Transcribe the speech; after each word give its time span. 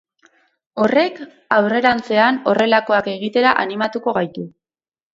Horrek 0.85 1.19
aurrerantzean 1.59 2.41
horrelakoak 2.55 3.13
egitera 3.15 3.55
animatuko 3.67 4.19
gaitu. 4.21 4.53